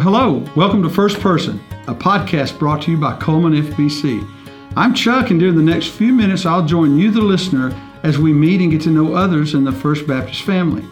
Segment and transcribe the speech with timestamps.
[0.00, 4.26] Well, hello, welcome to First Person, a podcast brought to you by Cullman FBC.
[4.74, 7.70] I'm Chuck, and during the next few minutes, I'll join you, the listener,
[8.02, 10.82] as we meet and get to know others in the First Baptist family.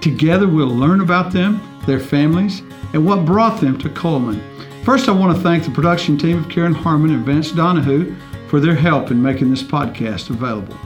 [0.00, 2.60] Together, we'll learn about them, their families,
[2.92, 4.40] and what brought them to Cullman.
[4.84, 8.14] First, I want to thank the production team of Karen Harmon and Vance Donahue
[8.46, 10.78] for their help in making this podcast available.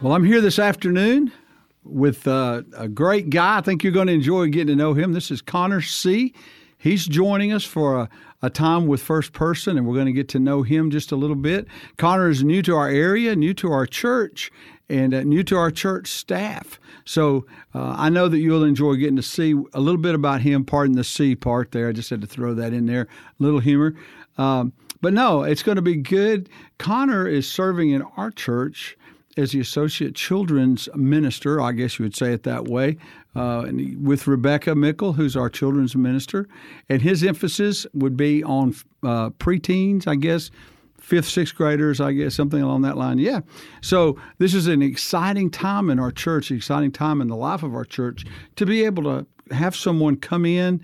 [0.00, 1.32] Well, I'm here this afternoon
[1.84, 3.58] with uh, a great guy.
[3.58, 5.12] I think you're going to enjoy getting to know him.
[5.12, 6.32] This is Connor Seay.
[6.82, 8.08] He's joining us for a,
[8.42, 11.16] a time with First Person, and we're going to get to know him just a
[11.16, 11.68] little bit.
[11.96, 14.50] Connor is new to our area, new to our church,
[14.88, 16.80] and uh, new to our church staff.
[17.04, 20.64] So uh, I know that you'll enjoy getting to see a little bit about him.
[20.64, 21.88] Pardon the C part there.
[21.88, 23.06] I just had to throw that in there.
[23.38, 23.94] Little humor.
[24.36, 26.48] Um, but no, it's going to be good.
[26.78, 28.96] Connor is serving in our church
[29.36, 32.98] as the associate children's minister, I guess you would say it that way,
[33.34, 33.66] uh,
[33.98, 36.48] with Rebecca Mickle, who's our children's minister.
[36.88, 40.50] And his emphasis would be on uh, preteens, I guess,
[40.98, 43.18] fifth, sixth graders, I guess, something along that line.
[43.18, 43.40] Yeah.
[43.80, 47.74] So this is an exciting time in our church, exciting time in the life of
[47.74, 48.24] our church
[48.56, 50.80] to be able to have someone come in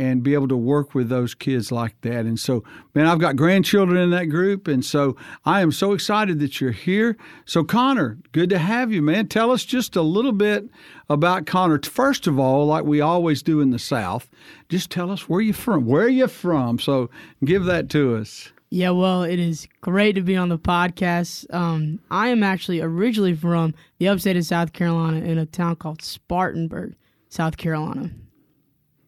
[0.00, 2.24] and be able to work with those kids like that.
[2.24, 4.66] And so, man, I've got grandchildren in that group.
[4.66, 7.18] And so I am so excited that you're here.
[7.44, 9.28] So, Connor, good to have you, man.
[9.28, 10.64] Tell us just a little bit
[11.10, 11.78] about Connor.
[11.82, 14.30] First of all, like we always do in the South,
[14.70, 15.84] just tell us where you're from.
[15.84, 16.78] Where are you from?
[16.78, 17.10] So,
[17.44, 18.50] give that to us.
[18.70, 21.52] Yeah, well, it is great to be on the podcast.
[21.52, 26.00] Um, I am actually originally from the upstate of South Carolina in a town called
[26.00, 26.94] Spartanburg,
[27.28, 28.12] South Carolina.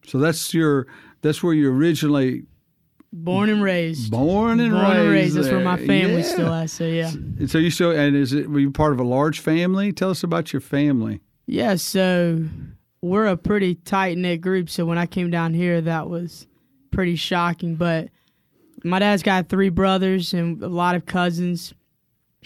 [0.05, 0.87] So that's your
[1.21, 2.43] that's where you originally
[3.11, 4.11] born and raised.
[4.11, 4.99] Born and born raised.
[4.99, 5.37] and raised.
[5.37, 6.21] That's where my family yeah.
[6.23, 6.69] still at.
[6.69, 7.11] So yeah.
[7.47, 9.91] So you still and is it were you part of a large family?
[9.91, 11.21] Tell us about your family.
[11.45, 12.43] Yeah, so
[13.01, 14.69] we're a pretty tight knit group.
[14.69, 16.47] So when I came down here, that was
[16.91, 17.75] pretty shocking.
[17.75, 18.09] But
[18.83, 21.73] my dad's got three brothers and a lot of cousins.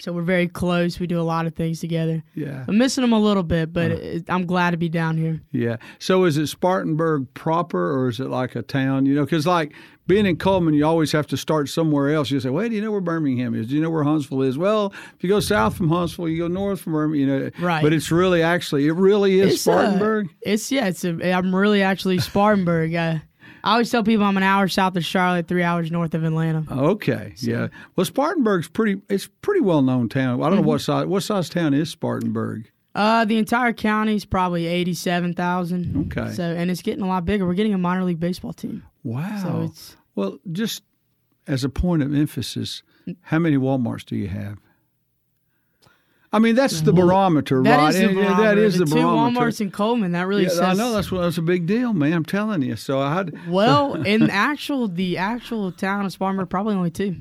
[0.00, 0.98] So we're very close.
[1.00, 2.22] We do a lot of things together.
[2.34, 2.64] Yeah.
[2.68, 5.40] I'm missing them a little bit, but it, I'm glad to be down here.
[5.52, 5.76] Yeah.
[5.98, 9.06] So is it Spartanburg proper or is it like a town?
[9.06, 9.72] You know, because like
[10.06, 12.30] being in Cullman, you always have to start somewhere else.
[12.30, 13.66] You say, "Wait, do you know where Birmingham is?
[13.68, 16.48] Do you know where Huntsville is?" Well, if you go south from Huntsville, you go
[16.48, 17.28] north from Birmingham.
[17.28, 17.82] You know, Right.
[17.82, 20.30] But it's really actually, it really is It's, uh, Spartanburg.
[20.40, 20.86] it's yeah.
[20.86, 22.94] It's a, I'm really actually Spartanburg.
[22.94, 23.20] I,
[23.64, 26.64] I always tell people I'm an hour south of Charlotte, three hours north of Atlanta.
[26.70, 27.68] Okay, yeah.
[27.96, 29.00] Well, Spartanburg's pretty.
[29.08, 30.42] It's pretty well known town.
[30.42, 31.06] I don't know what size.
[31.06, 32.70] What size town is Spartanburg?
[32.94, 36.12] Uh, the entire county's probably eighty-seven thousand.
[36.12, 36.32] Okay.
[36.32, 37.46] So and it's getting a lot bigger.
[37.46, 38.82] We're getting a minor league baseball team.
[39.02, 39.42] Wow.
[39.42, 40.82] So it's well, just
[41.46, 42.82] as a point of emphasis,
[43.22, 44.58] how many WalMarts do you have?
[46.32, 47.88] I mean, that's the barometer, that right?
[47.88, 48.42] is the And, barometer.
[48.42, 49.40] That is the, two barometer.
[49.40, 50.12] WalMarts in Cullman.
[50.12, 50.60] That really yeah, says.
[50.60, 52.12] I know that's that's a big deal, man.
[52.12, 52.76] I'm telling you.
[52.76, 53.48] So I had.
[53.48, 57.16] Well, in actual the actual town of Spartanburg, probably only two.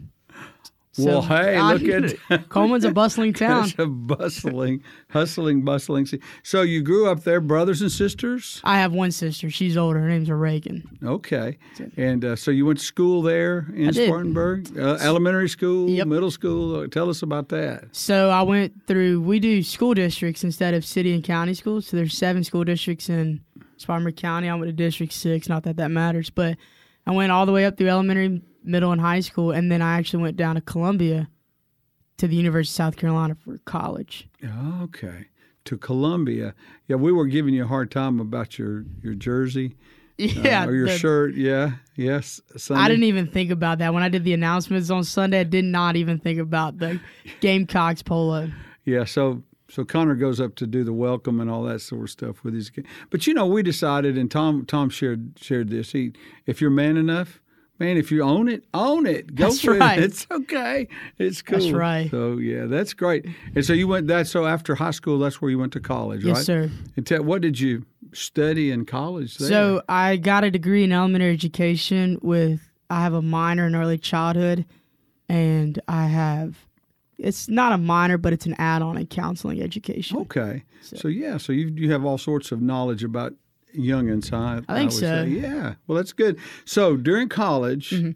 [0.98, 3.66] Well, hey, I- look at Cullman's a bustling town.
[3.66, 4.82] It's a bustling,
[5.12, 6.06] hustling, bustling.
[6.08, 6.24] city.
[6.44, 8.62] So you grew up there, brothers and sisters.
[8.64, 9.50] I have one sister.
[9.50, 10.00] She's older.
[10.00, 10.98] Her name's Reagan.
[11.04, 11.58] Okay,
[11.98, 16.08] and uh, so you went to school there in Spartanburg, uh, elementary school, Yep.
[16.08, 16.76] middle school.
[16.82, 17.86] Uh, Tell us about that.
[17.96, 19.22] So I went through.
[19.22, 21.88] We do school districts instead of city and county schools.
[21.88, 23.42] So there's seven school districts in
[23.78, 24.50] Spartanburg County.
[24.50, 25.48] I went to District Six.
[25.48, 26.58] Not that that matters, but
[27.08, 29.98] I went all the way up through elementary, middle, and high school, and then I
[29.98, 31.30] actually went down to Columbia,
[32.18, 34.28] to the University of South Carolina for college.
[34.84, 35.28] Okay,
[35.66, 36.54] to Columbia.
[36.88, 39.76] Yeah, we were giving you a hard time about your your jersey
[40.18, 41.36] Yeah, uh, or your the- shirt.
[41.36, 42.42] Yeah, yes.
[42.58, 42.84] Sunday.
[42.84, 45.40] I didn't even think about that when I did the announcements on Sunday.
[45.40, 47.00] I did not even think about the
[47.40, 48.52] Gamecocks polo.
[48.84, 52.10] Yeah, so so Connor goes up to do the welcome and all that sort of
[52.10, 52.70] stuff with his.
[52.70, 52.88] Kids.
[53.10, 55.92] But you know, we decided, and Tom Tom shared shared this.
[55.92, 56.14] He,
[56.46, 57.42] if you're man enough,
[57.80, 59.36] man, if you own it, own it.
[59.36, 60.00] Go That's for right.
[60.00, 60.04] it.
[60.08, 60.88] It's okay.
[61.18, 61.60] It's cool.
[61.60, 62.10] That's right.
[62.10, 63.26] So yeah, that's great.
[63.56, 64.28] And so you went that.
[64.28, 66.38] So after high school, that's where you went to college, Yes, right?
[66.40, 66.72] Yes, sir.
[66.96, 69.38] And tell, what did you study in college?
[69.38, 69.50] There?
[69.50, 73.98] So I got a degree in elementary education with I have a minor in early
[73.98, 74.66] childhood
[75.28, 76.67] and I have
[77.18, 80.18] it's not a minor but it's an add-on in counseling education.
[80.20, 80.64] okay.
[80.82, 83.34] So, yeah, so you you have all sorts of knowledge about
[83.78, 84.62] youngins, huh?
[84.68, 85.26] I think would so.
[85.26, 85.28] say.
[85.28, 85.76] Yeah.
[85.86, 86.40] Well, that's good.
[86.66, 87.92] So during college.
[87.92, 88.12] Mm-hmm.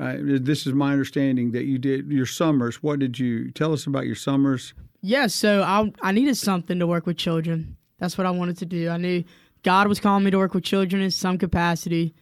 [0.00, 2.82] Uh, this is my understanding that you did your summers.
[2.82, 4.74] What did you tell us about your summers?
[5.00, 7.76] Yeah, so I I needed something to work with children.
[7.98, 8.88] That's what I wanted to do.
[8.88, 9.22] I knew
[9.62, 12.14] God was calling me to work with children in some capacity,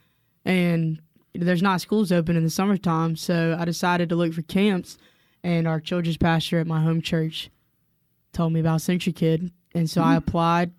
[0.45, 1.01] and
[1.35, 4.99] there's not schools open in the summertime, so I decided to look for camps.
[5.43, 7.51] And our children's pastor at my home church
[8.33, 10.19] told me about CentriKid, and so I mm-hmm.
[10.19, 10.73] applied,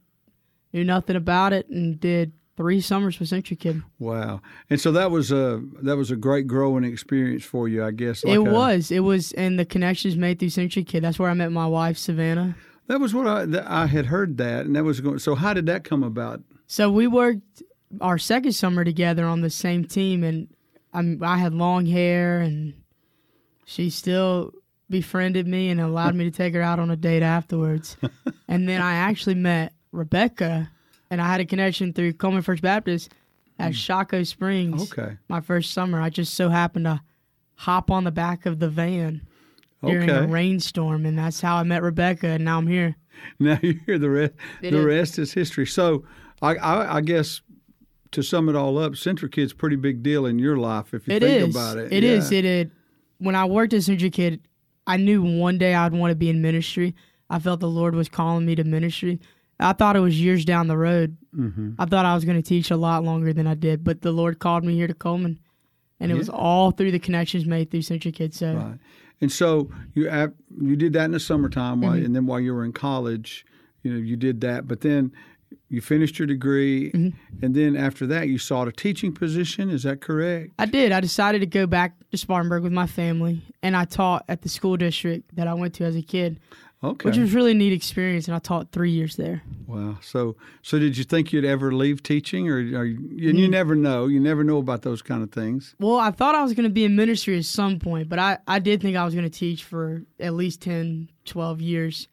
[0.71, 3.83] knew nothing about it, and did three summers with CentriKid.
[3.99, 4.41] Wow!
[4.69, 8.23] And so that was a that was a great growing experience for you, I guess.
[8.23, 8.91] Like it a, was.
[8.91, 11.01] It was, and the connections made through CentriKid.
[11.01, 12.55] That's where I met my wife, Savannah.
[12.87, 15.19] That was what I I had heard that, and that was going.
[15.19, 16.41] So how did that come about?
[16.67, 17.63] So we worked
[17.99, 20.47] our second summer together on the same team, and
[20.93, 22.73] I I had long hair, and
[23.71, 24.51] she still
[24.89, 27.95] befriended me and allowed me to take her out on a date afterwards.
[28.49, 30.69] and then I actually met Rebecca,
[31.09, 33.13] and I had a connection through Cullman First Baptist
[33.59, 33.71] at hmm.
[33.71, 34.91] Shocco Springs.
[34.91, 35.17] Okay.
[35.29, 37.01] My first summer, I just so happened to
[37.55, 39.21] hop on the back of the van
[39.81, 40.25] during okay.
[40.25, 42.97] a rainstorm, and that's how I met Rebecca, and now I'm here.
[43.39, 43.99] Now you're here.
[43.99, 44.85] The rest, it the is.
[44.85, 45.67] rest is history.
[45.67, 46.05] So,
[46.41, 47.41] I, I, I, guess
[48.11, 51.21] to sum it all up, CentriKid's pretty big deal in your life if you it
[51.21, 51.55] think is.
[51.55, 51.93] about it.
[51.93, 52.11] It yeah.
[52.11, 52.31] is.
[52.31, 52.67] It is.
[53.21, 54.39] When I worked at CentriKid,
[54.87, 56.95] I knew one day I'd want to be in ministry.
[57.29, 59.19] I felt the Lord was calling me to ministry.
[59.59, 61.17] I thought it was years down the road.
[61.35, 61.73] Mm-hmm.
[61.77, 64.11] I thought I was going to teach a lot longer than I did, but the
[64.11, 65.39] Lord called me here to Cullman,
[65.99, 68.33] and it was all through the connections made through CentriKids.
[68.33, 68.79] So, right.
[69.21, 70.09] and so you
[70.59, 72.03] you did that in the summertime, mm-hmm.
[72.03, 73.45] and then while you were in college,
[73.83, 74.67] you know, you did that.
[74.67, 75.11] But then
[75.69, 77.45] you finished your degree, mm-hmm.
[77.45, 79.69] and then after that, you sought a teaching position.
[79.69, 80.51] Is that correct?
[80.59, 80.91] I did.
[80.91, 84.49] I decided to go back to Spartanburg with my family, and I taught at the
[84.49, 86.39] school district that I went to as a kid.
[86.83, 87.09] Okay.
[87.09, 89.43] Which was really a neat experience, and I taught three years there.
[89.67, 89.99] Wow.
[90.01, 93.49] So, so did you think you'd ever leave teaching, or, or and you mm.
[93.51, 94.07] never know?
[94.07, 95.75] You never know about those kind of things.
[95.79, 98.39] Well, I thought I was going to be in ministry at some point, but I,
[98.47, 102.07] I did think I was going to teach for at least 10, 12 years.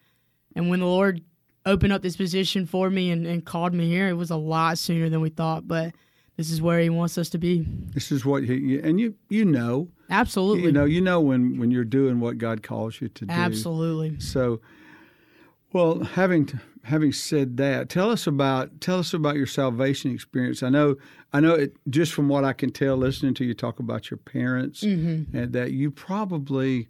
[0.55, 1.23] And when the Lord
[1.69, 4.09] opened up this position for me and, and called me here.
[4.09, 5.93] It was a lot sooner than we thought, but
[6.35, 7.65] this is where he wants us to be.
[7.93, 11.69] This is what he and you you know absolutely you know you know when when
[11.69, 14.19] you're doing what God calls you to do absolutely.
[14.19, 14.61] So,
[15.73, 20.63] well, having to, having said that, tell us about tell us about your salvation experience.
[20.63, 20.95] I know
[21.33, 24.17] I know it just from what I can tell listening to you talk about your
[24.17, 25.35] parents mm-hmm.
[25.35, 26.87] and that you probably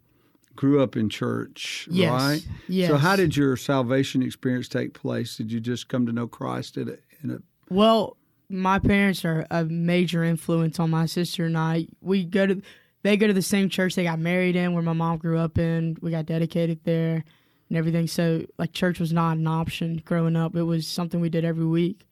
[0.56, 2.12] grew up in church, yes.
[2.12, 2.48] right?
[2.68, 2.90] Yes.
[2.90, 5.38] So how did your salvation experience take place?
[5.38, 8.18] Did you just come to know Christ in a, in a Well,
[8.50, 11.88] my parents are a major influence on my sister and I.
[12.02, 12.62] We go to
[13.04, 15.58] they go to the same church they got married in where my mom grew up
[15.58, 15.98] in.
[16.02, 17.24] We got dedicated there
[17.70, 18.08] and everything.
[18.08, 20.56] So like church was not an option growing up.
[20.56, 22.06] It was something we did every week.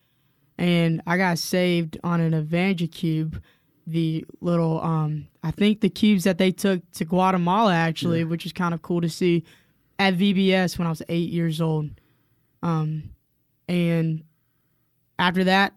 [0.58, 3.42] And I got saved on an EvangeCube
[3.88, 8.26] the little um I think the cubes that they took to Guatemala actually, yeah.
[8.26, 9.46] which is kind of cool to see
[9.98, 11.90] at VBS when I was 8 years old.
[12.62, 13.12] Um
[13.68, 14.24] and
[15.18, 15.74] after that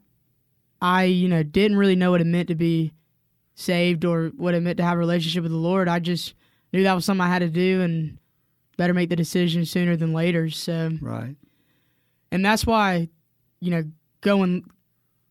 [0.82, 2.92] I, you know, didn't really know what it meant to be
[3.54, 5.88] saved or what it meant to have a relationship with the Lord.
[5.88, 6.34] I just
[6.72, 8.18] knew that was something I had to do and
[8.76, 10.50] better make the decision sooner than later.
[10.50, 11.36] So Right.
[12.32, 13.08] And that's why,
[13.60, 13.84] you know,
[14.20, 14.64] going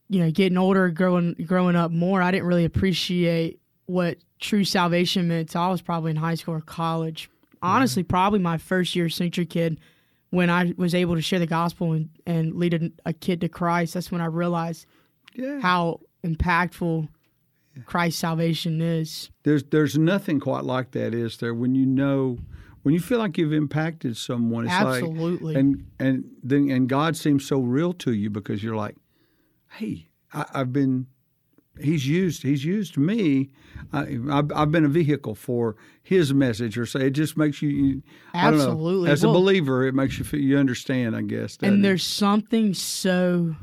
[0.09, 5.27] you know, getting older, growing growing up more, I didn't really appreciate what true salvation
[5.27, 5.51] meant.
[5.51, 7.29] So I was probably in high school or college.
[7.29, 7.67] Mm-hmm.
[7.67, 9.77] Honestly, probably my first year CentriKid,
[10.31, 13.50] when I was able to share the gospel and, and lead a, a kid to
[13.50, 14.85] Christ, that's when I realized
[15.35, 15.59] yeah.
[15.59, 17.07] how impactful
[17.85, 19.29] Christ's salvation is.
[19.44, 21.53] There's there's nothing quite like that, is there?
[21.53, 22.38] When you know,
[22.83, 27.15] when you feel like you've impacted someone, it's absolutely, like, and and then and God
[27.15, 28.95] seems so real to you because you're like,
[29.71, 31.07] hey, I, have been,
[31.80, 33.52] he's used, he's used me.
[33.94, 37.69] I, have I've been a vehicle for his message, or say it just makes you,
[37.69, 41.57] you absolutely know, as well, a believer, it makes you feel, you understand, I guess.
[41.61, 42.09] And there's it?
[42.09, 43.56] something so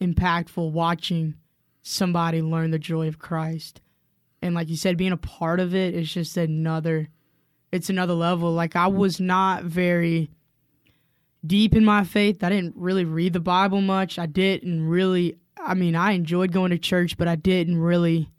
[0.00, 1.34] impactful watching
[1.82, 3.80] somebody learn the joy of Christ,
[4.42, 7.08] and like you said, being a part of it is just another.
[7.72, 8.52] It's another level.
[8.52, 10.30] Like I was not very
[11.46, 12.42] deep in my faith.
[12.42, 14.18] I didn't really read the Bible much.
[14.18, 18.30] I didn't really I mean, I enjoyed going to church, but I didn't really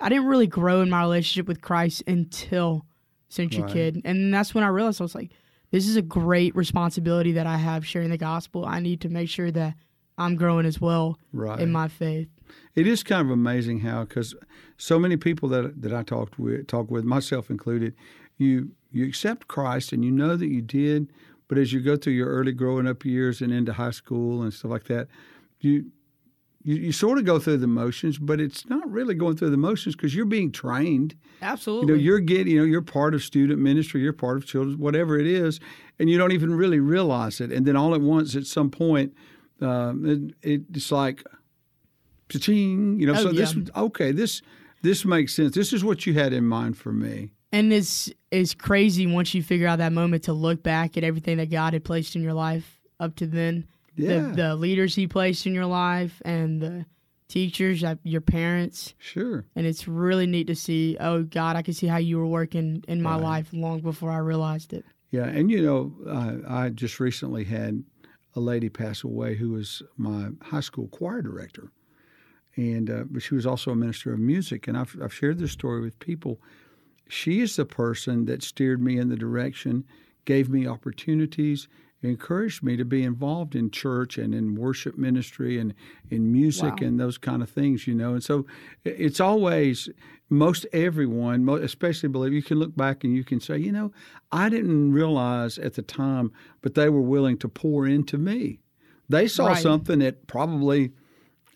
[0.00, 2.86] I didn't really grow in my relationship with Christ until
[3.28, 3.72] Century right.
[3.72, 4.02] Kid.
[4.04, 5.30] And that's when I realized I was like,
[5.70, 8.66] this is a great responsibility that I have sharing the gospel.
[8.66, 9.74] I need to make sure that
[10.18, 11.60] I'm growing as well right.
[11.60, 12.28] in my faith.
[12.74, 14.34] It is kind of amazing how, because
[14.76, 17.94] so many people that that I talked with, talk with, myself included,
[18.36, 21.12] you you accept Christ and you know that you did,
[21.50, 24.54] but as you go through your early growing up years and into high school and
[24.54, 25.08] stuff like that,
[25.58, 25.90] you
[26.62, 29.56] you, you sort of go through the motions, but it's not really going through the
[29.56, 31.16] motions because you're being trained.
[31.42, 31.86] Absolutely.
[31.88, 34.78] You know, you're getting, you know, you're part of student ministry, you're part of children,
[34.78, 35.58] whatever it is,
[35.98, 37.50] and you don't even really realize it.
[37.50, 39.12] And then all at once, at some point,
[39.60, 39.94] uh,
[40.42, 41.24] it, it's like,
[42.32, 43.14] you know.
[43.14, 43.40] Oh, so yeah.
[43.40, 44.40] this, okay, this
[44.82, 45.56] this makes sense.
[45.56, 47.32] This is what you had in mind for me.
[47.52, 51.38] And it's it's crazy once you figure out that moment to look back at everything
[51.38, 53.66] that God had placed in your life up to then
[53.96, 54.20] Yeah.
[54.30, 56.86] the, the leaders He placed in your life and the
[57.28, 58.94] teachers, uh, your parents.
[58.98, 59.44] Sure.
[59.56, 62.84] And it's really neat to see, oh, God, I can see how you were working
[62.88, 63.22] in my Right.
[63.22, 64.84] life long before I realized it.
[65.10, 67.82] Yeah, and you know, I, I just recently had
[68.36, 71.72] a lady pass away who was my high school choir director,
[72.56, 74.68] and uh, but she was also a minister of music.
[74.68, 76.40] And I've I've shared this story with people.
[77.10, 79.84] She is the person that steered me in the direction,
[80.24, 81.66] gave me opportunities,
[82.02, 85.74] encouraged me to be involved in church and in worship ministry and
[86.08, 86.86] in music Wow.
[86.86, 87.86] and those kind of things.
[87.86, 88.46] You know, and so
[88.84, 89.88] it's always
[90.30, 93.92] most everyone, especially believe you can look back and you can say, you know,
[94.30, 98.60] I didn't realize at the time, but they were willing to pour into me.
[99.08, 99.56] They saw Right.
[99.56, 100.92] something that probably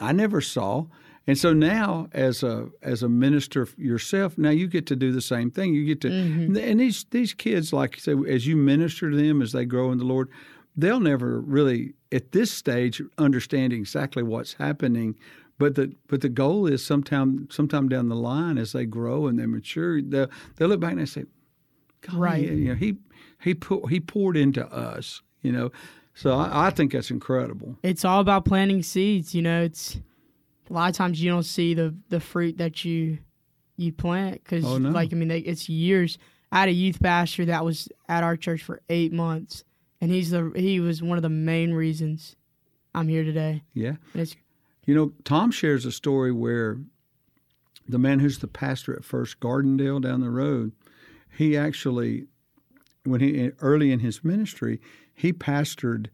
[0.01, 0.87] I never saw.
[1.27, 5.23] And so now, as a as a minister yourself, now you get to do the
[5.23, 5.75] same thing.
[5.75, 6.57] You get to, mm-hmm.
[6.57, 9.91] and these these kids, like you say, as you minister to them as they grow
[9.91, 10.29] in the Lord,
[10.77, 15.17] they'll never really at this stage understand exactly what's happening.
[15.57, 19.39] But the but the goal is sometime sometime down the line as they grow and
[19.39, 21.25] they mature, they'll they look back and they say,
[22.03, 22.43] "God, Right.
[22.45, 22.97] you know, he
[23.41, 25.73] he put he poured into us." You know,
[26.15, 27.77] so I, I think that's incredible.
[27.83, 29.35] It's all about planting seeds.
[29.35, 30.01] You know, it's
[30.69, 33.19] a lot of times you don't see the, the fruit that you
[33.77, 34.91] you plant because, Oh, no.
[34.91, 36.17] like, I mean, they, it's years.
[36.53, 39.65] I had a youth pastor that was at our church for eight months,
[40.01, 42.37] and he's the he was one of the main reasons
[42.95, 43.63] I'm here today.
[43.73, 43.95] Yeah.
[44.87, 46.79] You know, Tom shares a story where
[47.89, 50.73] the man who's the pastor at First Gardendale down the road,
[51.37, 52.27] he actually,
[53.05, 54.81] when he early in his ministry,
[55.15, 56.07] he pastored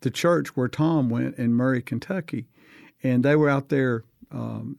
[0.00, 2.46] the church where Tom went in Murray, Kentucky,
[3.04, 4.76] and they were out there um,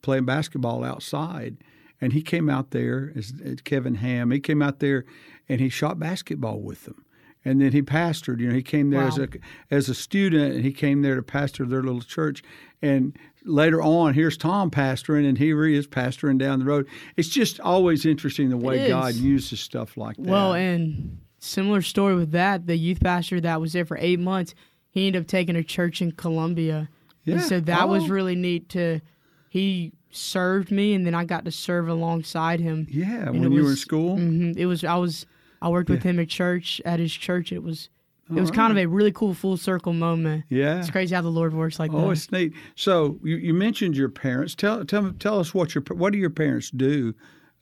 [0.00, 1.58] playing basketball outside,
[2.00, 4.30] and he came out there as, as Kevin Ham.
[4.30, 5.04] He came out there
[5.48, 7.04] and he shot basketball with them.
[7.46, 8.40] And then he pastored.
[8.40, 9.28] You know, he came there as a
[9.70, 12.42] as a student, and he came there to pastor their little church.
[12.80, 16.86] And later on, here's Tom pastoring, and here he is pastoring down the road.
[17.18, 18.88] It's just always interesting the way.
[18.88, 20.24] God uses stuff like that.
[20.26, 22.66] well, and similar story with that.
[22.66, 24.54] The youth pastor that was there for eight months,
[24.88, 26.88] he ended up taking a church in Columbia.
[27.24, 27.34] Yeah.
[27.34, 29.00] And so that was Oh, really neat to
[29.48, 32.86] he served me and then I got to serve alongside him.
[32.90, 33.28] yeah.
[33.28, 35.26] and When you were in was- school, hmm It was I was
[35.62, 37.52] I worked with him at church at his church.
[37.52, 37.88] It was
[38.34, 40.44] it was kind of a really cool full circle moment.
[40.48, 40.78] yeah.
[40.80, 42.10] It's crazy how the Lord works like Oh, that.
[42.12, 42.54] it's neat.
[42.74, 44.54] So you, you mentioned your parents.
[44.54, 47.14] Tell tell tell us what your what do your parents do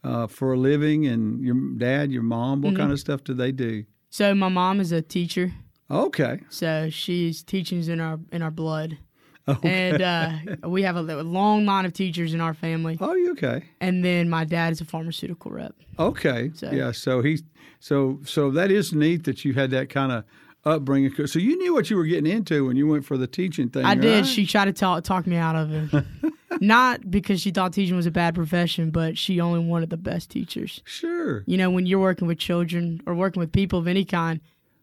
[0.04, 2.59] uh, for a living, and your dad, your mom.
[2.59, 2.66] Mm-hmm.
[2.71, 3.85] What kind of stuff do they do?
[4.11, 5.52] So my mom is a teacher,
[5.90, 6.40] Okay.
[6.49, 8.99] so she's teaching's in our in our blood,
[9.49, 9.90] Okay.
[9.90, 12.96] and uh, we have a, a long line of teachers in our family.
[13.00, 13.64] oh, you okay?
[13.80, 15.75] And then my dad is a pharmaceutical rep.
[15.99, 16.50] Okay.
[16.54, 16.92] So- Yeah.
[16.92, 17.40] So he,
[17.80, 20.25] so so that is neat that you had that kind of
[20.64, 21.26] upbringing.
[21.26, 23.84] So you knew what you were getting into when you went for the teaching thing.
[23.84, 24.26] I did.
[24.28, 26.04] She tried to talk talk me out of it.
[26.61, 30.30] Not because she thought teaching was a bad profession, but she only wanted the best
[30.30, 30.82] teachers.
[30.84, 31.42] Sure.
[31.46, 34.38] You know, when you're working with children or working with people of any kind,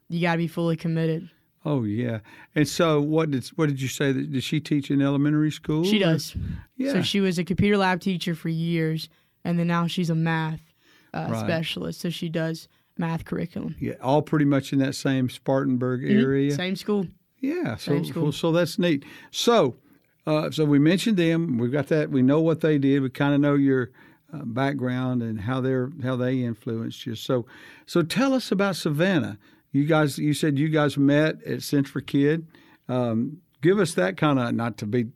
[0.10, 1.30] you got to be fully committed.
[1.66, 2.20] Oh yeah.
[2.56, 4.12] And so what did what did you say?
[4.12, 5.84] That, did she teach in elementary school?
[5.84, 6.36] She does.
[6.78, 6.94] Yeah.
[6.94, 9.10] So she was a computer lab teacher for years,
[9.44, 10.62] and then now she's a math
[11.14, 11.40] uh, Right.
[11.40, 12.00] specialist.
[12.02, 13.76] So she does math curriculum.
[13.80, 13.94] yeah.
[14.02, 16.50] All pretty much in that same Spartanburg area.
[16.50, 16.56] Mm-hmm.
[16.58, 17.08] Same school.
[17.42, 18.24] Yeah, so Same school.
[18.24, 19.06] well, so that's neat.
[19.32, 19.76] So,
[20.28, 21.58] uh, so we mentioned them.
[21.58, 22.10] We've got that.
[22.12, 23.02] We know what they did.
[23.02, 23.92] We kind of know your
[24.34, 27.16] uh, background and how they're how they influenced you.
[27.16, 27.46] So,
[27.86, 29.38] so tell us about Savannah.
[29.72, 32.46] You guys, you said you guys met at CentriKid.
[32.88, 35.08] Um, give us that kind of not to be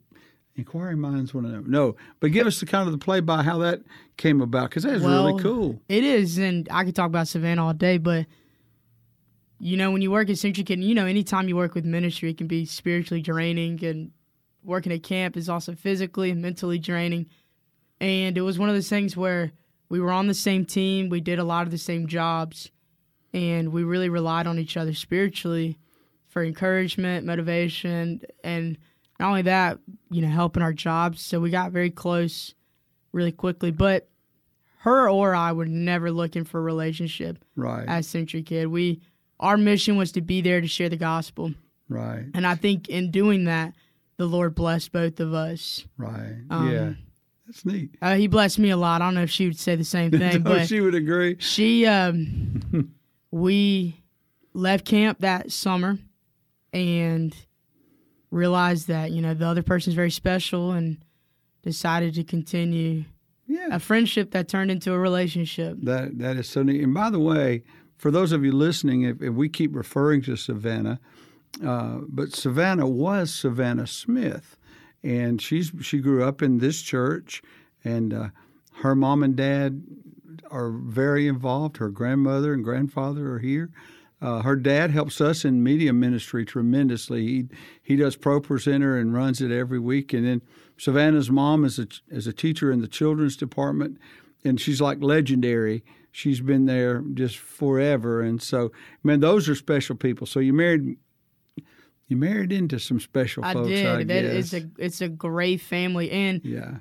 [0.56, 1.62] inquiring minds want to know.
[1.66, 3.80] No, but give us the kind of the play by how that
[4.16, 5.80] came about because that's Well, really cool.
[5.88, 8.26] It is, and I could talk about Savannah all day, but
[9.58, 12.38] you know, when you work at CentriKid, you know, anytime you work with ministry, it
[12.38, 14.10] can be spiritually draining, and
[14.62, 17.26] working at camp is also physically and mentally draining.
[18.00, 19.52] And it was one of those things where
[19.88, 22.70] we were on the same team, we did a lot of the same jobs,
[23.34, 25.76] and we really relied on each other spiritually
[26.28, 28.78] for encouragement, motivation, and
[29.20, 29.78] not only that,
[30.10, 31.20] you know, helping our jobs.
[31.20, 32.54] So we got very close
[33.12, 34.08] really quickly, but
[34.78, 38.68] her or I were never looking for a relationship Right, as CentriKid.
[38.68, 39.00] We
[39.40, 41.52] our mission was to be there to share the gospel.
[41.88, 43.74] right, And I think in doing that,
[44.16, 45.84] the Lord blessed both of us.
[45.96, 46.36] right.
[46.50, 46.92] Um, yeah,
[47.46, 47.96] that's neat.
[48.00, 49.02] Uh, he blessed me a lot.
[49.02, 51.36] I don't know if she would say the same thing, No, but she would agree.
[51.40, 52.62] she um
[53.34, 54.00] we
[54.52, 55.98] left camp that summer
[56.72, 57.34] and
[58.30, 60.98] realized that, you know, the other person's very special and
[61.62, 63.04] decided to continue
[63.48, 65.78] Yeah, a friendship that turned into a relationship.
[65.82, 66.80] That that is so neat.
[66.80, 67.64] And by the way,
[67.96, 71.00] for those of you listening, if, if we keep referring to Savannah,
[71.66, 74.56] uh, but Savannah was Savannah Smith,
[75.02, 77.42] and she's she grew up in this church,
[77.82, 78.28] and uh,
[78.82, 79.82] her mom and dad
[80.50, 81.76] are very involved.
[81.78, 83.70] Her grandmother and grandfather are here.
[84.22, 87.26] Uh, her dad helps us in media ministry tremendously.
[87.26, 87.44] He
[87.82, 90.12] he does ProPresenter and runs it every week.
[90.14, 90.42] And then
[90.78, 93.98] Savannah's mom is a is a teacher in the children's department,
[94.44, 95.84] and she's like legendary.
[96.10, 98.70] She's been there just forever, and so
[99.02, 100.26] man, those are special people.
[100.26, 100.96] So you married
[102.06, 103.68] you married into some special I folks.
[103.68, 103.86] did.
[103.86, 104.52] I That guess.
[104.52, 106.76] it's a it's a great family, and yeah.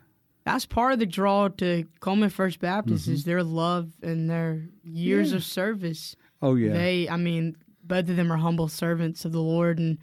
[0.46, 3.14] That's part of the draw to Cullman First Baptist Mm-hmm.
[3.14, 5.38] is their love and their years Yeah.
[5.38, 6.16] of service.
[6.42, 6.74] Oh yeah.
[6.74, 9.98] They, I mean, both of them are humble servants of the Lord, and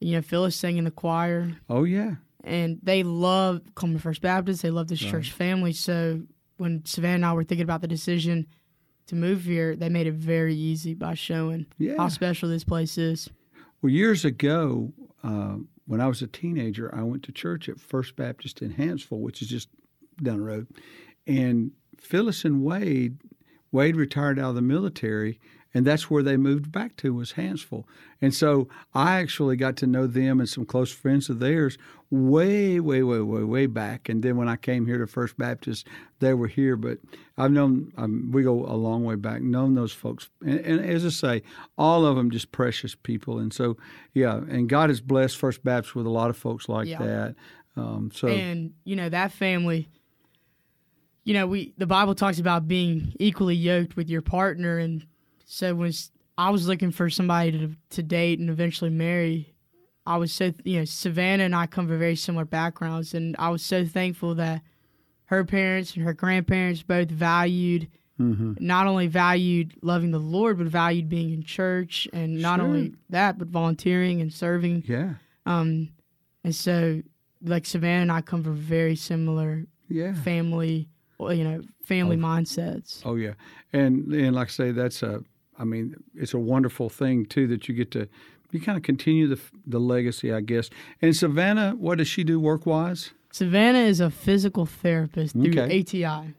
[0.00, 2.14] you know, Phyllis sang in the choir, oh yeah.
[2.44, 4.62] and they love Cullman First Baptist.
[4.62, 5.72] They love this church family.
[5.72, 6.22] So
[6.56, 8.46] when Savannah and I were thinking about the decision
[9.08, 11.96] to move here, they made it very easy by showing Yeah.
[11.98, 13.28] how special this place is.
[13.82, 15.56] Well, years ago, uh,
[15.88, 19.40] when I was a teenager, I went to church at First Baptist in Huntsville, which
[19.40, 19.68] is just
[20.22, 20.68] down the road.
[21.26, 23.16] And Phyllis and Wade,
[23.72, 25.40] Wade retired out of the military,
[25.78, 27.86] and that's where they moved back to was Huntsville.
[28.20, 31.78] And so I actually got to know them and some close friends of theirs
[32.10, 34.08] way, way, way, way, way back.
[34.08, 35.86] And then when I came here to First Baptist,
[36.18, 36.74] they were here.
[36.74, 36.98] But
[37.36, 39.40] I've known um, we go a long way back.
[39.40, 41.42] Known those folks, and, and as I say,
[41.76, 43.38] all of them just precious people.
[43.38, 43.76] And so,
[44.14, 46.98] yeah, and God has blessed First Baptist with a lot of folks like Yeah.
[46.98, 47.34] that.
[47.76, 49.88] Um, so and you know that family
[51.22, 55.06] you know we the bible talks about being equally yoked with your partner and
[55.50, 55.92] so when
[56.36, 59.54] i was looking for somebody to, to date and eventually marry
[60.06, 63.48] i was so you know savannah and i come from very similar backgrounds and i
[63.48, 64.60] was so thankful that
[65.24, 67.88] her parents and her grandparents both valued
[68.20, 68.52] mm-hmm.
[68.60, 72.66] not only valued loving the lord but valued being in church and not Sure.
[72.66, 75.14] only that but volunteering and serving yeah,
[75.48, 75.88] um,
[76.44, 77.02] and so,
[77.42, 80.14] like Savannah and I come from very similar yeah.
[80.14, 83.02] family, you know, family mindsets.
[83.04, 83.32] Oh yeah,
[83.72, 85.22] and and like I say, that's a.
[85.58, 88.08] I mean, it's a wonderful thing too that you get to.
[88.52, 90.70] You kind of continue the the legacy, I guess.
[91.02, 93.10] And Savannah, what does she do work wise?
[93.30, 95.80] Savannah is a physical therapist through Okay.
[95.80, 96.34] ATI.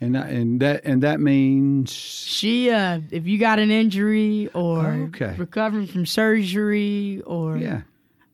[0.00, 4.86] And that, and that and that means She, uh, if you got an injury or
[4.86, 5.34] Oh, okay.
[5.38, 7.80] recovering from surgery or yeah,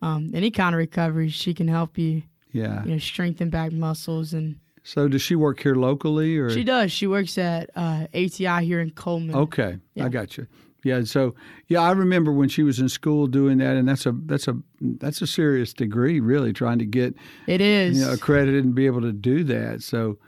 [0.03, 2.85] um, any kind of recovery, she can help you, yeah.
[2.85, 4.35] you know, strengthen back muscles.
[4.35, 6.51] And So does she work here locally or?
[6.51, 6.91] she does.
[6.93, 9.35] She works at uh, ATI here in Cullman.
[9.35, 10.07] Okay, Yeah.
[10.07, 10.47] I got you.
[10.85, 11.37] Yeah, so
[11.69, 14.57] yeah, I remember when she was in school doing that, and that's a that's a
[14.81, 17.15] that's a serious degree, really, trying to get
[17.47, 18.01] It is.
[18.01, 19.83] you know, accredited and be able to do that.
[19.85, 20.19] So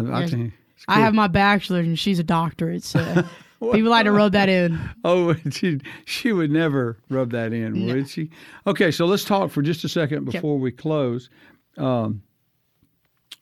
[0.00, 2.82] I think it's I have my bachelor's and she's a doctorate.
[2.82, 2.98] So
[3.60, 4.76] people like to rub that in.
[5.04, 7.94] Oh, she she would never rub that in, No.
[7.94, 8.30] would she?
[8.66, 11.30] Okay, so let's talk for just a second before we close.
[11.76, 12.22] Um,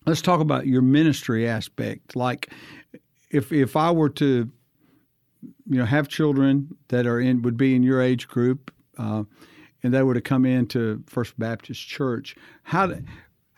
[0.06, 2.16] let's talk about your ministry aspect.
[2.16, 2.52] Like,
[3.30, 4.50] if if I were to,
[5.42, 9.24] you know, have children that are in would be in your age group, uh,
[9.82, 13.02] and they were to come into First Baptist Church, how do,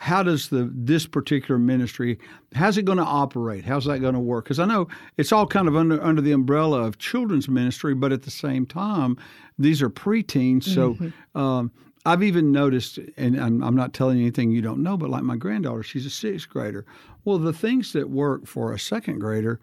[0.03, 2.19] how does the this particular ministry
[2.55, 3.65] how's it going to operate?
[3.65, 4.45] How's that going to work?
[4.45, 8.11] Because i know it's all kind of under under the umbrella of children's ministry but
[8.11, 9.17] at the same time
[9.61, 10.97] these are preteens so
[11.41, 11.71] um,
[12.07, 15.23] i've even noticed and I'm, I'm not telling you anything you don't know but like
[15.23, 16.85] my granddaughter she's a sixth grader
[17.25, 19.61] well the things that work for a second grader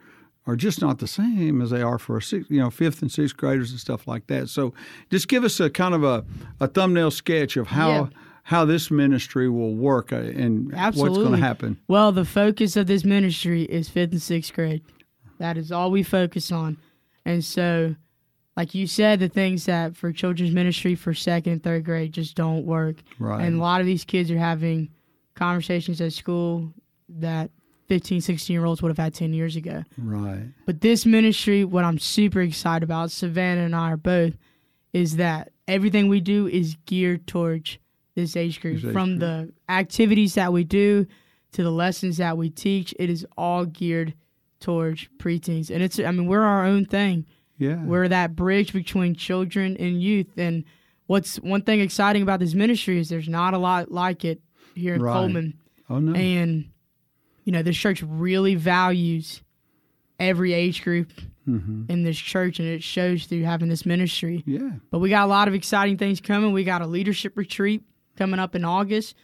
[0.47, 3.37] are just not the same as they are for a you know, fifth and sixth
[3.37, 4.49] graders and stuff like that.
[4.49, 4.73] So,
[5.11, 6.25] just give us a kind of a,
[6.59, 8.07] a thumbnail sketch of how Yeah.
[8.43, 11.77] how this ministry will work uh, and what's going to happen.
[11.87, 14.81] Well, the focus of this ministry is fifth and sixth grade.
[15.37, 16.77] That is all we focus on.
[17.25, 17.95] And so,
[18.59, 22.35] like you said, the things that for children's ministry for second and third grade just
[22.35, 22.97] don't work.
[23.17, 23.41] Right.
[23.41, 24.89] And a lot of these kids are having
[25.33, 26.73] conversations at school
[27.07, 27.51] that
[27.87, 29.85] 15, 16 year olds would have had 10 years ago.
[29.97, 30.43] Right.
[30.65, 34.33] But this ministry, what I'm super excited about, Savannah and I are both,
[34.91, 37.77] is that everything we do is geared towards
[38.15, 38.81] this age group.
[38.81, 41.07] This age From the activities that we do
[41.53, 44.15] to the lessons that we teach, it is all geared
[44.59, 45.69] towards preteens.
[45.69, 47.25] And it's, I mean, we're our own thing.
[47.59, 47.83] Yeah.
[47.83, 50.37] We're that bridge between children and youth.
[50.37, 50.63] And
[51.05, 54.41] what's one thing exciting about this ministry is there's not a lot like it
[54.75, 55.13] here in Right.
[55.13, 55.53] Cullman.
[55.89, 56.13] oh no.
[56.13, 56.71] And,
[57.43, 59.43] you know, this church really values
[60.19, 61.11] every age group
[61.45, 64.43] hmm in this church, and it shows through having this ministry.
[64.45, 64.69] Yeah.
[64.91, 66.53] But we got a lot of exciting things coming.
[66.53, 67.81] We got a leadership retreat
[68.17, 69.15] coming up in August.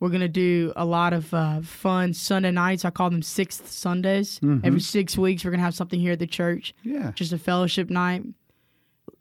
[0.00, 2.84] We're going to do a lot of uh, fun Sunday nights.
[2.84, 4.38] I call them sixth Sundays.
[4.40, 4.60] Mhm.
[4.64, 7.12] Every six weeks, we're going to have something here at the church, Yeah.
[7.14, 8.24] just a fellowship night.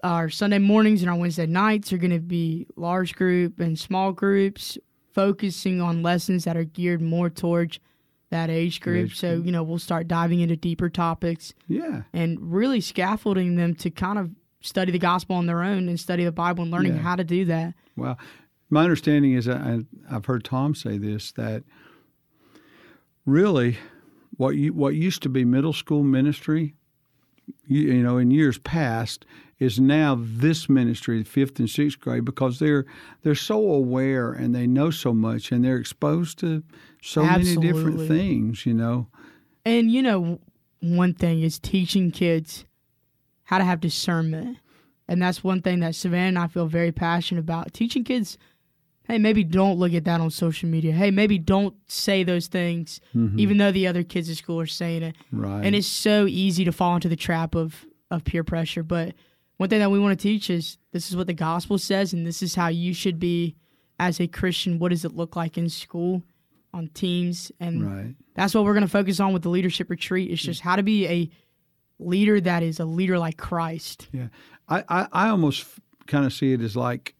[0.03, 4.11] our Sunday mornings and our Wednesday nights are going to be large group and small
[4.11, 4.77] groups,
[5.13, 7.79] focusing on lessons that are geared more towards
[8.29, 9.05] that age group.
[9.11, 9.45] Age so, group.
[9.45, 12.01] you know, we'll start diving into deeper topics Yeah.
[12.11, 16.25] and really scaffolding them to kind of study the gospel on their own and study
[16.25, 17.01] the Bible and learning Yeah.
[17.01, 17.73] how to do that.
[17.95, 18.17] Well,
[18.73, 19.81] my understanding is, I,
[20.11, 21.63] I've heard Tom say this that
[23.25, 23.77] really,
[24.37, 26.75] what you what used to be middle school ministry,
[27.67, 29.25] you, you know, in years past,
[29.59, 32.85] is now this ministry, fifth and sixth grade, because they're
[33.21, 36.63] they're so aware and they know so much and they're exposed to
[37.01, 38.65] so many different things.
[38.65, 39.07] You know,
[39.65, 40.39] And, you know,
[40.81, 42.65] one thing is teaching kids
[43.43, 44.57] how to have discernment.
[45.07, 47.73] And that's one thing that Savannah and I feel very passionate about.
[47.73, 48.37] Teaching kids,
[49.05, 50.93] hey, maybe don't look at that on social media.
[50.93, 53.37] Hey, maybe don't say those things, mm-hmm.
[53.37, 55.15] even though the other kids at school are saying it.
[55.31, 55.65] right?
[55.65, 58.83] And it's so easy to fall into the trap of, of peer pressure.
[58.83, 59.13] But
[59.57, 62.25] one thing that we want to teach is this is what the gospel says, and
[62.25, 63.55] this is how you should be
[63.99, 64.79] as a Christian.
[64.79, 66.23] What does it look like in school,
[66.73, 67.51] on teams?
[67.59, 68.15] And right.
[68.35, 70.31] that's what we're going to focus on with the leadership retreat.
[70.31, 71.29] It's just how to be a
[71.99, 74.07] leader that is a leader like Christ.
[74.11, 74.27] Yeah,
[74.67, 75.65] I, I, I almost
[76.07, 77.15] kind of see it as like,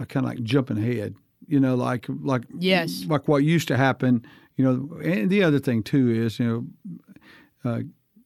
[0.00, 1.14] like kind of like jumping ahead.
[1.46, 3.04] You know, like like Yes.
[3.06, 4.24] like what used to happen.
[4.56, 6.46] You know, and the other thing too is you
[7.64, 7.80] know, uh,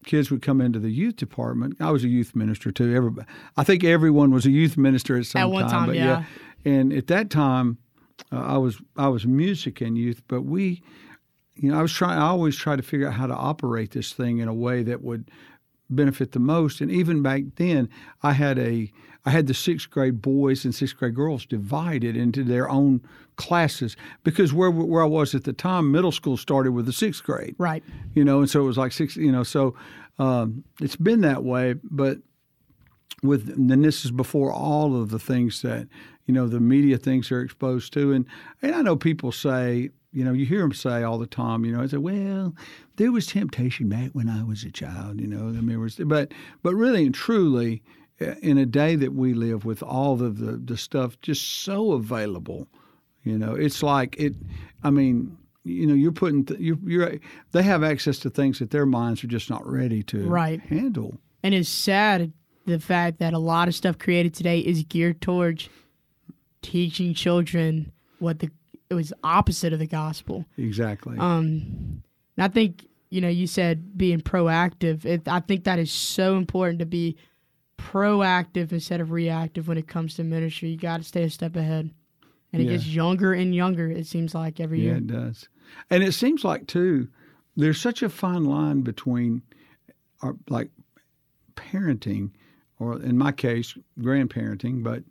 [0.05, 1.77] kids would come into the youth department.
[1.81, 2.95] I was a youth minister too.
[2.95, 6.25] Everybody, I think everyone was a youth minister at some At one time, but yeah.
[6.65, 7.79] And at that time,
[8.33, 10.83] uh, I was I was music and youth, but we
[11.57, 12.19] you know, I was trying.
[12.19, 15.03] I always try to figure out how to operate this thing in a way that
[15.03, 15.31] would
[15.89, 16.81] benefit the most.
[16.81, 17.89] And even back then,
[18.23, 18.91] I had a
[19.27, 23.01] I had the sixth grade boys and sixth grade girls divided into their own
[23.37, 27.25] classes because where where I was at the time, middle school started with the sixth
[27.25, 27.83] grade Right.
[28.15, 29.75] you know, and so it was like six, you know, so
[30.19, 32.19] um, it's been that way, but
[33.23, 35.89] with then this is before all of the things that
[36.27, 38.27] you know the media things are exposed to, and
[38.63, 41.73] and I know people say, you know, you hear them say all the time, you
[41.73, 42.55] know, I say, well,
[42.97, 45.97] there was temptation back when I was a child, you know, I mean, it was,
[45.97, 46.33] but
[46.63, 47.83] but really and truly,
[48.21, 52.69] in a day that we live with all of the the stuff just so available,
[53.23, 54.35] you know, it's like it.
[54.83, 57.15] I mean, you know, you're putting th- you you're
[57.53, 60.61] they have access to things that their minds are just not ready to Right.
[60.61, 61.19] handle.
[61.43, 62.33] And it's sad
[62.67, 65.69] the fact that a lot of stuff created today is geared towards
[66.63, 68.51] teaching children what the
[68.91, 70.45] it was opposite of the gospel.
[70.57, 71.17] Exactly.
[71.19, 72.03] Um,
[72.37, 75.05] and I think you know you said being proactive.
[75.05, 77.17] It, I think that is so important to be
[77.79, 80.71] proactive instead of reactive when it comes to ministry.
[80.71, 81.91] You got to stay a step ahead,
[82.53, 82.73] and it Yeah.
[82.73, 83.91] gets younger and younger.
[83.91, 84.95] It seems like every year.
[84.95, 85.03] yeah, year.
[85.03, 85.49] it does.
[85.91, 87.09] And it seems like too,
[87.57, 89.43] there's such a fine line between,
[90.23, 90.71] our, like,
[91.57, 92.31] parenting,
[92.79, 94.83] or in my case, grandparenting.
[94.83, 95.05] But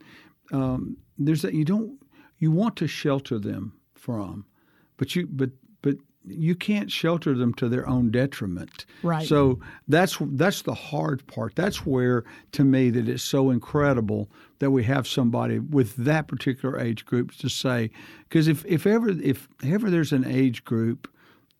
[0.51, 1.97] um, there's that you don't
[2.39, 4.45] you want to shelter them from,
[4.97, 8.85] but you but but you can't shelter them to their own detriment.
[9.01, 9.27] Right.
[9.27, 11.55] So that's that's the hard part.
[11.55, 16.79] That's where to me that it's so incredible that we have somebody with that particular
[16.79, 17.91] age group to say
[18.29, 21.09] because if if ever if ever there's an age group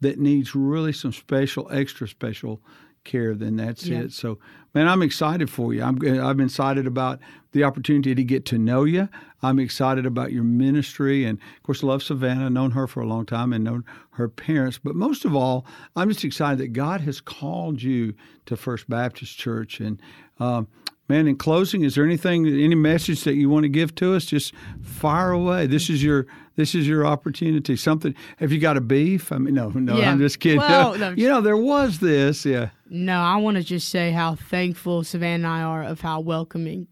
[0.02, 2.62] that needs really some special extra special
[3.04, 4.00] care then that's Yeah.
[4.02, 4.14] it.
[4.14, 4.40] So
[4.74, 5.84] man, I'm excited for you.
[5.84, 7.20] I'm I'm excited about
[7.52, 9.10] the opportunity to get to know you.
[9.42, 13.26] I'm excited about your ministry and of course love Savannah, known her for a long
[13.26, 17.20] time and known her parents, but most of all, I'm just excited that God has
[17.20, 18.14] called you
[18.46, 20.00] to First Baptist Church and
[20.40, 20.68] um,
[21.10, 24.26] Man, in closing, is there anything, any message that you want to give to us?
[24.26, 25.68] Just fire away.
[25.68, 27.76] This is your, this is your opportunity.
[27.76, 28.16] Something.
[28.38, 29.32] Have you got a beef?
[29.32, 29.98] I mean, no, no.
[29.98, 30.12] Yeah.
[30.12, 30.60] I'm just kidding.
[30.60, 32.46] Well, no, you know, there was this.
[32.46, 32.70] Yeah.
[32.90, 36.88] No, I want to just say how thankful Savannah and I are of how welcoming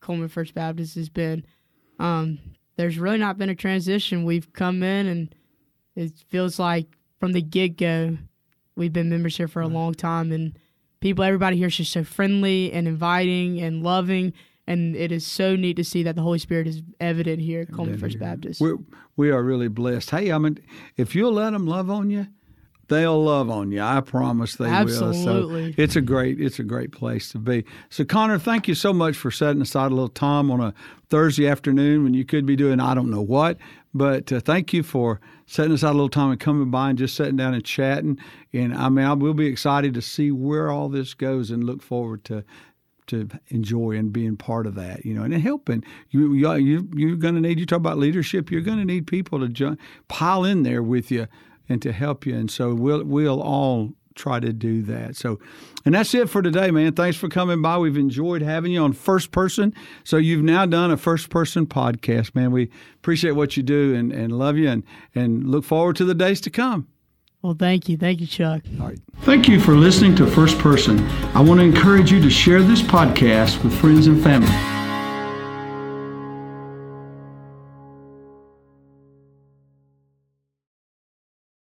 [0.00, 1.44] Cullman First Baptist has been.
[1.98, 2.38] Um,
[2.76, 4.24] there's really not been a transition.
[4.24, 5.34] We've come in and
[5.94, 6.86] it feels like
[7.20, 8.16] from the get go,
[8.76, 10.58] we've been members here for a long time, and
[11.02, 14.32] people, everybody here is just so friendly and inviting and loving.
[14.66, 17.72] And it is so neat to see that the Holy Spirit is evident here at
[17.72, 18.60] Cullman First Baptist.
[18.60, 18.78] We're,
[19.16, 20.10] we are really blessed.
[20.10, 20.58] Hey, I mean,
[20.96, 22.28] if you'll let them love on you,
[22.86, 23.82] they'll love on you.
[23.82, 24.72] I promise they will.
[24.72, 25.72] Absolutely.
[25.72, 27.64] So it's a great, it's a great place to be.
[27.90, 30.72] So Connor, thank you so much for setting aside a little time on a
[31.10, 33.58] Thursday afternoon when you could be doing I don't know what.
[33.94, 37.14] But uh, thank you for setting aside a little time and coming by and just
[37.14, 38.18] sitting down and chatting.
[38.52, 41.82] And I mean, I will be excited to see where all this goes and look
[41.82, 42.44] forward to
[43.08, 45.84] to enjoy and being part of that, you know, and helping.
[46.10, 47.58] You you you you're going to need.
[47.58, 48.50] You talk about leadership.
[48.50, 49.76] You're going to need people to jo-
[50.08, 51.26] pile in there with you
[51.68, 52.34] and to help you.
[52.34, 55.16] And so we'll we'll all try to do that.
[55.16, 55.38] So,
[55.84, 56.92] and that's it for today, man.
[56.92, 57.78] Thanks for coming by.
[57.78, 59.74] We've enjoyed having you on first person.
[60.04, 62.50] So you've now done a first person podcast, man.
[62.52, 64.82] We appreciate what you do and, and love you and,
[65.14, 66.88] and look forward to the days to come.
[67.42, 67.96] Well, thank you.
[67.96, 68.62] Thank you, Chuck.
[68.80, 68.98] All right.
[69.22, 71.04] Thank you for listening to First Person.
[71.34, 74.71] I want to encourage you to share this podcast with friends and family.